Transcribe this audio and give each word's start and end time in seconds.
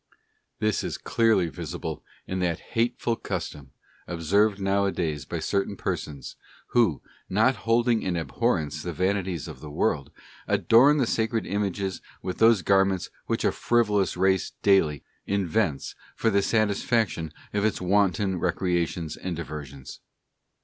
This 0.57 0.83
is 0.83 0.97
clearly 0.97 1.47
visible 1.47 2.03
in 2.25 2.39
that 2.39 2.59
hateful 2.71 3.15
custom 3.15 3.69
observed 4.07 4.59
nowadays 4.59 5.25
by 5.25 5.37
certain 5.37 5.75
persons 5.75 6.37
who, 6.69 7.03
not 7.29 7.55
holding 7.67 8.01
in 8.01 8.15
abhorrence 8.17 8.81
the 8.81 8.93
vanities 8.93 9.47
of 9.47 9.59
the 9.59 9.69
world, 9.69 10.09
adorn 10.47 10.97
the 10.97 11.05
Sacred 11.05 11.45
Images 11.45 12.01
with 12.23 12.39
those 12.39 12.63
garments 12.63 13.11
which 13.27 13.45
a 13.45 13.51
frivolous 13.51 14.17
race 14.17 14.53
daily 14.63 15.03
invents 15.27 15.93
for 16.15 16.31
the 16.31 16.41
satisfaction 16.41 17.31
of 17.53 17.63
its 17.63 17.79
wanton 17.79 18.39
recreations 18.39 19.15
and 19.15 19.35
diversions. 19.35 19.99